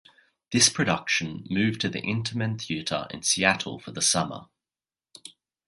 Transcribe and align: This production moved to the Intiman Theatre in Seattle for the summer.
This 0.51 0.67
production 0.67 1.45
moved 1.51 1.79
to 1.81 1.89
the 1.89 2.01
Intiman 2.01 2.59
Theatre 2.59 3.05
in 3.11 3.21
Seattle 3.21 3.77
for 3.77 3.91
the 3.91 4.01
summer. 4.01 4.47